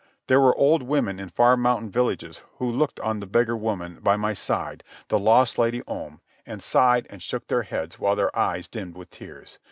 [0.25, 4.15] There were old women in far mountain villages who looked on the beggar woman by
[4.17, 8.67] my side, the lost Lady Om, and sighed and shook their heads while their eyes
[8.67, 9.59] dimmed with tears.